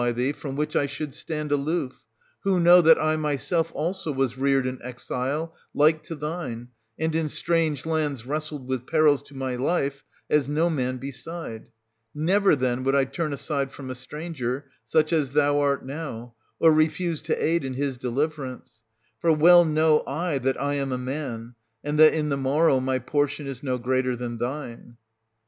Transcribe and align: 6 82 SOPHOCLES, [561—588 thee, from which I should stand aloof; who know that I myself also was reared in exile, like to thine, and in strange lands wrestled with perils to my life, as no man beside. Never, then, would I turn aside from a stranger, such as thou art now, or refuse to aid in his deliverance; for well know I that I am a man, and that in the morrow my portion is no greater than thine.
6 0.01 0.09
82 0.19 0.29
SOPHOCLES, 0.31 0.33
[561—588 0.33 0.33
thee, 0.33 0.39
from 0.41 0.55
which 0.55 0.75
I 0.77 0.85
should 0.87 1.13
stand 1.13 1.51
aloof; 1.51 2.01
who 2.43 2.59
know 2.59 2.81
that 2.81 2.99
I 2.99 3.15
myself 3.17 3.71
also 3.75 4.11
was 4.11 4.35
reared 4.35 4.65
in 4.65 4.79
exile, 4.81 5.53
like 5.75 6.01
to 6.01 6.15
thine, 6.15 6.69
and 6.97 7.15
in 7.15 7.29
strange 7.29 7.85
lands 7.85 8.25
wrestled 8.25 8.67
with 8.67 8.87
perils 8.87 9.21
to 9.21 9.35
my 9.35 9.55
life, 9.55 10.03
as 10.27 10.49
no 10.49 10.71
man 10.71 10.97
beside. 10.97 11.67
Never, 12.15 12.55
then, 12.55 12.83
would 12.83 12.95
I 12.95 13.05
turn 13.05 13.31
aside 13.31 13.71
from 13.71 13.91
a 13.91 13.93
stranger, 13.93 14.65
such 14.87 15.13
as 15.13 15.33
thou 15.33 15.59
art 15.59 15.85
now, 15.85 16.33
or 16.59 16.71
refuse 16.73 17.21
to 17.21 17.35
aid 17.39 17.63
in 17.63 17.75
his 17.75 17.99
deliverance; 17.99 18.81
for 19.19 19.31
well 19.31 19.63
know 19.63 20.01
I 20.07 20.39
that 20.39 20.59
I 20.59 20.73
am 20.73 20.91
a 20.91 20.97
man, 20.97 21.53
and 21.83 21.99
that 21.99 22.15
in 22.15 22.29
the 22.29 22.37
morrow 22.37 22.79
my 22.79 22.97
portion 22.97 23.45
is 23.45 23.61
no 23.61 23.77
greater 23.77 24.15
than 24.15 24.39
thine. 24.39 24.97